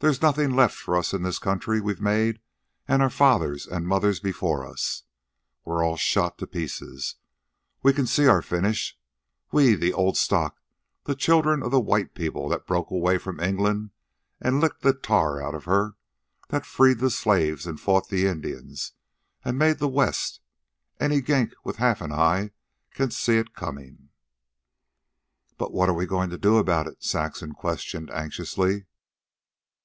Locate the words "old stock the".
9.94-11.14